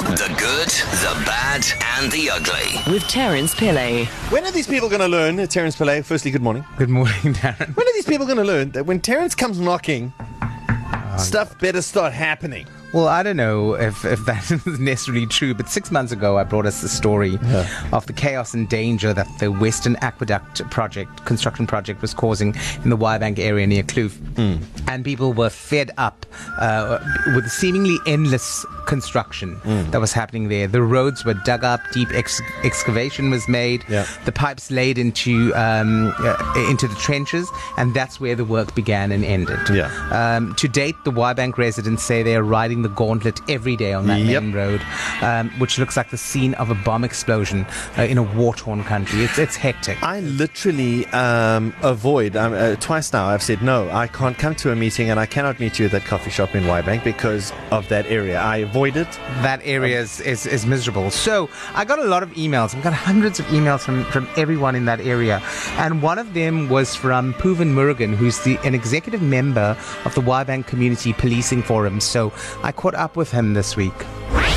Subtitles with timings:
[0.00, 1.64] The good, the bad,
[1.96, 2.92] and the ugly.
[2.92, 4.04] With Terence Pillay.
[4.30, 6.04] When are these people going to learn, uh, Terence Pillay?
[6.04, 6.66] Firstly, good morning.
[6.76, 7.74] Good morning, Darren.
[7.74, 10.12] When are these people going to learn that when Terence comes knocking,
[11.16, 12.66] stuff better start happening?
[12.92, 16.44] Well, I don't know if, if that is necessarily true, but six months ago I
[16.44, 17.38] brought us the story
[17.92, 22.54] of the chaos and danger that the Western Aqueduct project, construction project, was causing
[22.84, 24.16] in the Wyebank area near Kloof.
[24.88, 26.24] And people were fed up
[26.58, 26.98] uh,
[27.34, 29.60] with seemingly endless construction
[29.90, 30.66] that was happening there.
[30.66, 34.06] The roads were dug up, deep ex- excavation was made, Yeah.
[34.24, 39.12] the pipes laid into um, uh, into the trenches, and that's where the work began
[39.12, 39.58] and ended.
[39.72, 39.90] Yeah.
[40.10, 44.06] Um, to date, the Wyebank residents say they are riding the gauntlet every day on
[44.06, 44.42] that Yep.
[44.42, 44.80] main road,
[45.22, 47.66] um, which looks like the scene of a bomb explosion
[47.98, 49.22] uh, in a war-torn country.
[49.24, 50.02] It's, it's hectic.
[50.02, 54.72] I literally um, avoid, um, uh, twice now I've said, no, I can't come to
[54.72, 57.88] a meeting and I cannot meet you at that coffee shop in Wyebank because of
[57.88, 58.40] that area.
[58.40, 59.10] I avoid it.
[59.40, 61.10] That area um, is, is, is miserable.
[61.10, 62.74] So I got a lot of emails.
[62.74, 65.40] I've got hundreds of emails from, from everyone in that area.
[65.78, 70.20] And one of them was from Puvan Murugan, who's the, an executive member of the
[70.20, 72.00] Wyebank Community Policing Forum.
[72.00, 73.94] So I caught up with him this week.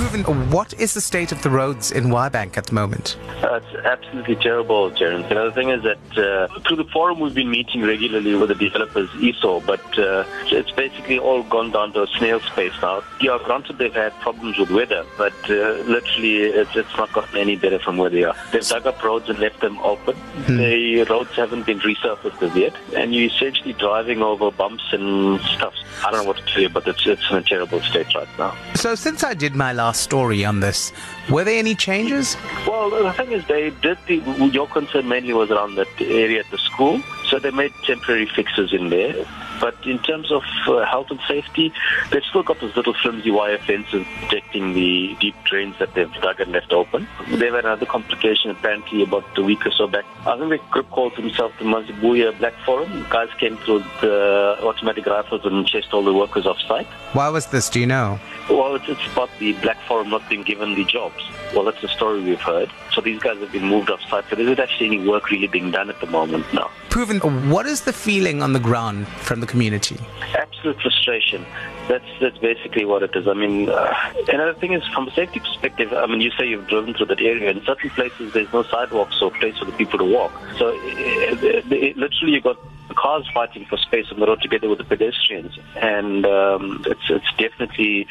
[0.00, 3.18] What is the state of the roads in Wyebank at the moment?
[3.42, 5.28] Uh, it's absolutely terrible, Terence.
[5.28, 8.48] You know, the thing is that uh, through the forum we've been meeting regularly with
[8.48, 13.02] the developers, ESO, but uh, it's basically all gone down to a snail's pace now.
[13.20, 17.56] Yeah, granted they've had problems with weather, but uh, literally it's, it's not gotten any
[17.56, 18.34] better from where they are.
[18.52, 20.16] They've dug up roads and left them open.
[20.46, 25.74] The roads haven't been resurfaced as yet, and you're essentially driving over bumps and stuff.
[26.06, 28.28] I don't know what to tell you, but it's, it's in a terrible state right
[28.38, 28.56] now.
[28.76, 30.92] So since I did my last story on this,
[31.30, 32.36] were there any changes?
[32.66, 34.16] Well, the thing is, they did the.
[34.52, 38.72] Your concern mainly was around that area at the school, so they made temporary fixes
[38.72, 39.26] in there.
[39.60, 41.70] But in terms of uh, health and safety,
[42.10, 46.40] they've still got those little flimsy wire fences protecting the deep drains that they've dug
[46.40, 47.06] and left open.
[47.28, 50.06] They've had another complication apparently about a week or so back.
[50.26, 53.06] I think the group called themselves the Mazibuya Black Forum.
[53.10, 56.86] Guys came through the automatic rifles and chased all the workers off site.
[57.12, 57.68] Why was this?
[57.68, 58.18] Do you know?
[58.50, 61.22] Well, it's, it's about the Black Forum not being given the jobs.
[61.54, 62.68] Well, that's the story we've heard.
[62.92, 64.24] So these guys have been moved off site.
[64.28, 66.70] So there isn't actually any work really being done at the moment now.
[66.88, 69.96] Puvan, what is the feeling on the ground from the community?
[70.34, 71.46] Absolute frustration.
[71.86, 73.28] That's that's basically what it is.
[73.28, 73.94] I mean, uh,
[74.28, 75.92] another thing is from a safety perspective.
[75.92, 77.50] I mean, you say you've driven through that area.
[77.50, 80.32] In certain places, there's no sidewalks or place for the people to walk.
[80.58, 81.62] So uh, uh,
[81.96, 82.58] literally, you've got
[82.94, 87.32] cars fighting for space on the road together with the pedestrians, and um, it's it's
[87.38, 88.06] definitely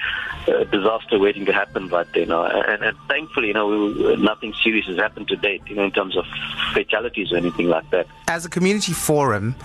[0.47, 4.53] a disaster waiting to happen right there know, And, and thankfully, you know, we, nothing
[4.63, 5.63] serious has happened to date.
[5.67, 6.25] You know, in terms of
[6.73, 8.07] fatalities or anything like that.
[8.29, 9.55] As a community forum,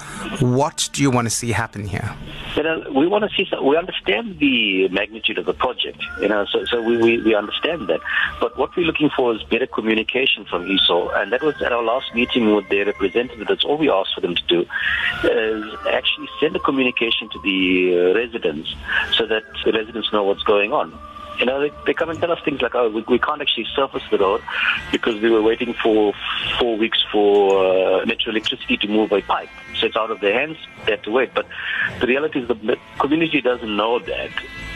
[0.40, 2.16] what do you want to see happen here?
[2.56, 3.46] You know, we want to see.
[3.62, 6.02] We understand the magnitude of the project.
[6.18, 8.00] You know, so so we, we, we understand that.
[8.40, 11.82] But what we're looking for is better communication from ESOL, and that was at our
[11.82, 13.46] last meeting with their representative.
[13.46, 14.60] That's all we asked for them to do,
[15.24, 18.74] is actually send a communication to the residents
[19.12, 20.98] so that the residents know what's going on.
[21.38, 23.66] You know, they, they come and tell us things like, oh, we, we can't actually
[23.74, 24.42] surface the road
[24.92, 26.12] because we were waiting for
[26.58, 29.48] four weeks for uh, metro electricity to move a pipe.
[29.78, 30.56] So it's out of their hands.
[30.84, 31.34] They have to wait.
[31.34, 31.46] But
[32.00, 34.30] the reality is the the community doesn't know that.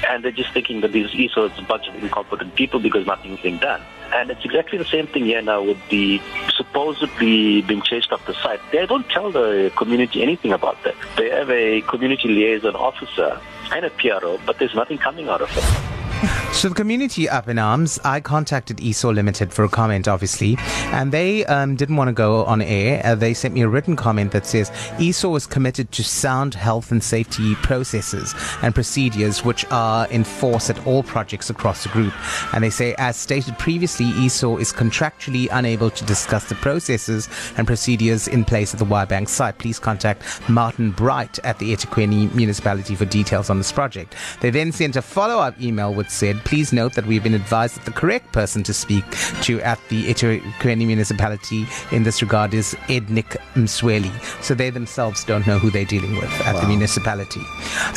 [0.09, 3.41] And they're just thinking that these ESO is a bunch of incompetent people because nothing's
[3.41, 3.83] being done.
[4.15, 6.21] And it's exactly the same thing here now with the
[6.57, 8.61] supposedly being chased off the site.
[8.73, 10.95] They don't tell the community anything about that.
[11.17, 13.41] They have a community liaison officer
[13.73, 16.45] and a PRO, but there's nothing coming out of it.
[16.53, 18.01] So the community up in arms.
[18.05, 22.45] I contacted ESO Limited for a comment, obviously, and they um, didn't want to go
[22.47, 23.01] on air.
[23.05, 26.91] Uh, they sent me a written comment that says ESO is committed to sound health
[26.91, 32.13] and safety processes and procedures which are in force at all projects across the group.
[32.53, 37.69] And they say, as stated previously, ESO is contractually unable to discuss the processes and
[37.69, 39.59] procedures in place at the Wyebank site.
[39.59, 44.17] Please contact Martin Bright at the eThekwini municipality for details on this project.
[44.41, 47.85] They then sent a follow-up email which said, please note that we've been advised that
[47.85, 49.05] the correct person to speak
[49.43, 54.11] to at the eThekwini municipality in this regard is Ednick Msweli.
[54.43, 57.43] So they themselves don't know who they're dealing with at the municipality.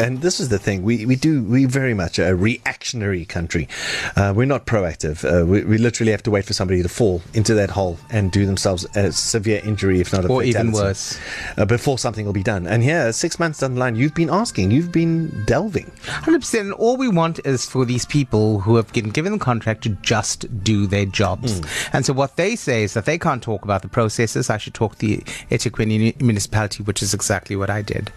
[0.02, 3.70] And this is the thing we, we do we very much a reactionary country.
[4.18, 5.24] Uh, we're not proactive.
[5.24, 8.34] Uh, we, we literally have to wait for somebody to fall into that hole and
[8.34, 11.18] do themselves a severe injury, if not a Or even worse.
[11.58, 12.68] uh, before something will be done.
[12.68, 15.90] And here, six months down the line, you've been asking, you've been delving.
[16.06, 16.60] 100%.
[16.60, 19.90] And all we want is for these people who have been given the contract to
[20.02, 21.62] just do their jobs.
[21.94, 24.50] And so what they say is that they can't talk about the processes.
[24.50, 25.18] I should talk to the
[25.50, 28.12] eThekwini municipality, which is exactly what I did.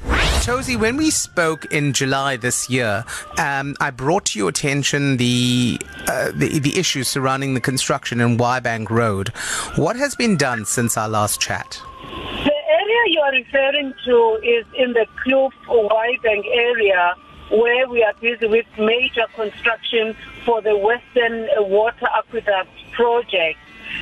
[0.45, 3.05] Tozy, when we spoke in July this year,
[3.39, 8.37] um, I brought to your attention the uh, the, the issues surrounding the construction in
[8.37, 9.29] Wyebank Road.
[9.77, 11.81] What has been done since our last chat?
[12.45, 17.15] The area you are referring to is in the Kloof Wyebank area
[17.51, 23.59] where we are busy with major construction for the Western Water Aqueduct project.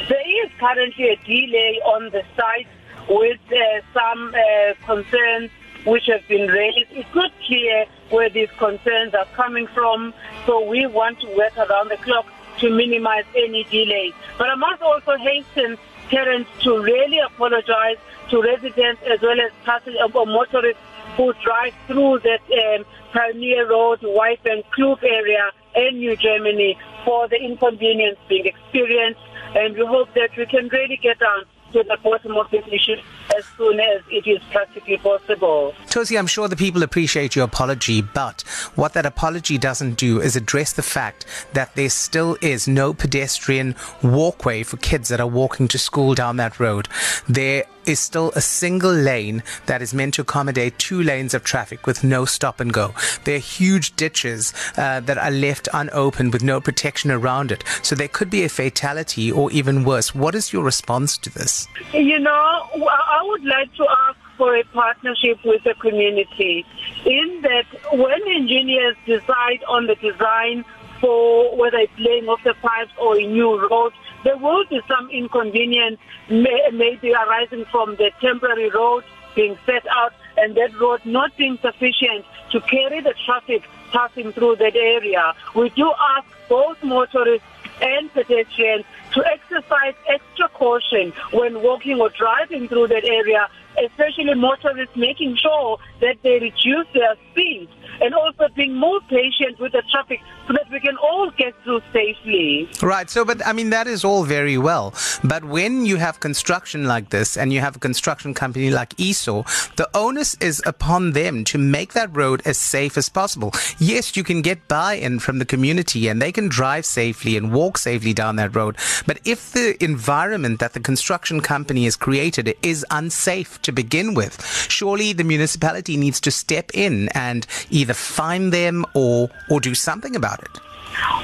[0.08, 2.68] There is currently a delay on the site
[3.08, 5.50] with uh, some uh, concerns
[5.84, 6.88] which have been raised.
[6.92, 10.14] It's not clear where these concerns are coming from,
[10.46, 12.26] so we want to work around the clock
[12.58, 14.12] to minimize any delays.
[14.38, 15.76] But I must also hasten
[16.08, 17.96] parents to really apologize
[18.30, 20.80] to residents as well as passengers or motorists
[21.16, 27.28] who drive through that um, Pioneer Road, White and Kloof area in New Germany for
[27.28, 29.20] the inconvenience being experienced.
[29.54, 32.96] And we hope that we can really get down to the bottom of this issue
[33.36, 35.74] as soon as it is practically possible.
[35.86, 38.42] Tosi, I'm sure the people appreciate your apology, but
[38.74, 43.74] what that apology doesn't do is address the fact that there still is no pedestrian
[44.02, 46.88] walkway for kids that are walking to school down that road.
[47.28, 51.86] There is still a single lane that is meant to accommodate two lanes of traffic
[51.86, 52.94] with no stop and go.
[53.24, 57.64] There are huge ditches uh, that are left unopened with no protection around it.
[57.82, 60.14] So there could be a fatality or even worse.
[60.14, 61.66] What is your response to this?
[61.92, 62.68] You know,
[63.12, 66.64] I would like to ask for a partnership with the community
[67.04, 70.64] in that when engineers decide on the design
[70.98, 73.92] for whether it's laying off the pipes or a new road,
[74.24, 75.98] there will be some inconvenience
[76.30, 79.04] may, maybe arising from the temporary road
[79.34, 83.62] being set out and that road not being sufficient to carry the traffic
[83.92, 85.34] passing through that area.
[85.54, 87.46] We do ask both motorists
[87.82, 93.48] and pedestrians to exercise extra caution when walking or driving through that area,
[93.84, 97.68] especially motorists making sure that they reduce their speed
[98.02, 101.80] and also being more patient with the traffic so that we can all get through
[101.92, 102.68] safely.
[102.82, 103.08] Right.
[103.08, 104.92] So, but I mean, that is all very well.
[105.22, 109.44] But when you have construction like this and you have a construction company like ESO,
[109.76, 113.52] the onus is upon them to make that road as safe as possible.
[113.78, 117.52] Yes, you can get buy in from the community and they can drive safely and
[117.52, 118.76] walk safely down that road.
[119.06, 124.44] But if the environment that the construction company has created is unsafe to begin with,
[124.68, 130.16] surely the municipality needs to step in and either fine them or, or do something
[130.16, 130.60] about it.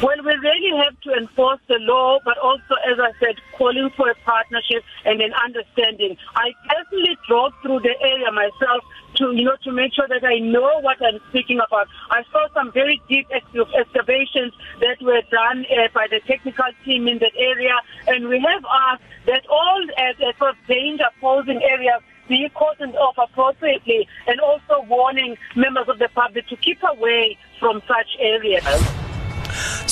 [0.02, 4.08] Well, we really have to enforce the law, but also, as I said, calling for
[4.08, 6.16] a partnership and an understanding.
[6.36, 8.84] I personally drove through the area myself
[9.16, 11.88] to, you know, to make sure that I know what I'm speaking about.
[12.10, 17.18] I saw some very deep excavations that were done uh, by the technical team in
[17.18, 17.74] that area,
[18.06, 23.16] and we have asked that all uh, sort of danger posing areas be cordoned off
[23.18, 29.07] appropriately and also warning members of the public to keep away from such areas.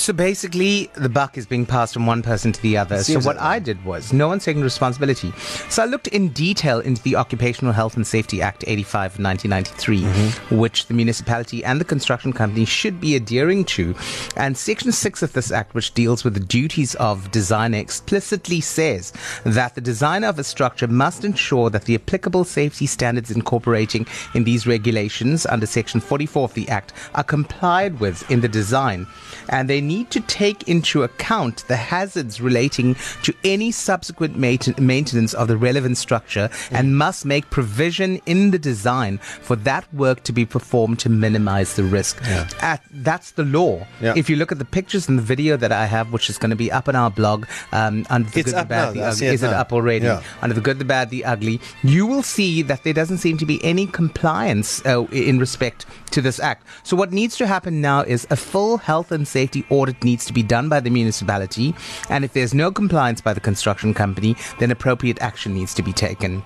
[0.07, 3.03] So basically, the buck is being passed from one person to the other.
[3.03, 3.41] Seems so what.
[3.41, 5.33] I did was, no one's taking responsibility.
[5.69, 10.03] So I looked in detail into the Occupational Health and Safety Act 85 of 1993,
[10.03, 10.59] Mm-hmm.
[10.59, 13.97] which the municipality and the construction company should be adhering to.
[14.37, 19.13] And Section 6 of this act, which deals with the duties of designer, explicitly says
[19.43, 24.45] that the designer of a structure must ensure that the applicable safety standards incorporating in
[24.45, 29.09] these regulations under Section 44 of the Act are complied with in the design
[29.49, 35.49] and they need to take into account the hazards relating to any subsequent maintenance of
[35.49, 40.45] the relevant structure and must make provision in the design for that work to be
[40.45, 42.21] performed to minimize the risk.
[42.25, 42.49] Yeah.
[42.61, 43.87] At, that's the law.
[44.01, 44.15] Yeah.
[44.17, 46.51] If you look at the pictures and the video that I have, which is going
[46.51, 49.03] to be up on our blog, um, under the It's good, the bad, now.
[49.03, 50.07] the ugly, it is it up already?
[50.07, 50.23] Yeah.
[50.43, 53.47] Under the good, the bad, the ugly, you will see that there doesn't seem to
[53.47, 56.67] be any compliance uh, in respect to this act.
[56.83, 60.33] So what needs to happen now is a full health and safety audit needs to
[60.33, 61.75] be done by the municipality,
[62.11, 65.93] and if there's no compliance by the construction company, then appropriate action needs to be
[65.93, 66.43] taken.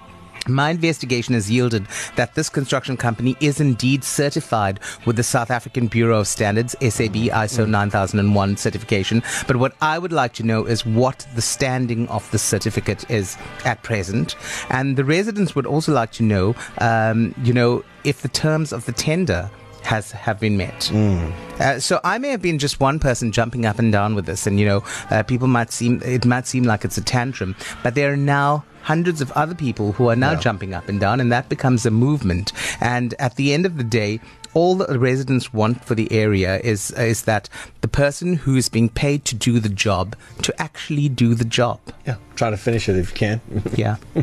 [0.49, 5.87] My investigation has yielded that this construction company is indeed certified with the South African
[5.87, 9.23] Bureau of Standards, SAB ISO 9001 certification.
[9.47, 13.37] But what I would like to know is what the standing of the certificate is
[13.64, 14.35] at present.
[14.70, 18.87] And the residents would also like to know, um, you know, if the terms of
[18.87, 19.50] the tender
[19.84, 20.90] has have been met.
[20.92, 24.46] Uh, so I may have been just one person jumping up and down with this,
[24.46, 27.94] and you know, uh, people might seem it might seem like it's a tantrum, but
[27.94, 30.40] there are now hundreds of other people who are now Yeah.
[30.40, 32.52] jumping up and down, and that becomes a movement.
[32.80, 34.20] And at the end of the day,
[34.54, 37.49] all the residents want for the area is is that
[37.82, 41.78] the person who is being paid to do the job to actually do the job.
[42.06, 43.40] Yeah, try to finish it if you can.
[43.76, 43.97] Yeah.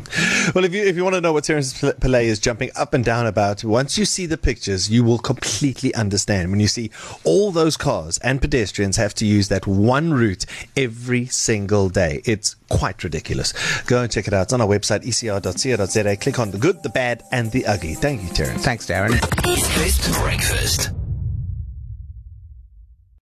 [0.53, 3.03] well, if you if you want to know what Terence Pillay is jumping up and
[3.03, 6.51] down about, once you see the pictures, you will completely understand.
[6.51, 6.91] When you see
[7.23, 10.45] all those cars and pedestrians have to use that one route
[10.75, 13.53] every single day, it's quite ridiculous.
[13.83, 14.43] Go and check it out.
[14.43, 16.17] It's on our website, ecr.co.za.
[16.17, 17.95] Click on the good, the bad, and the ugly.
[17.95, 18.63] Thank you, Terence.
[18.63, 19.19] Thanks, Darren.
[20.21, 20.96] Breakfast.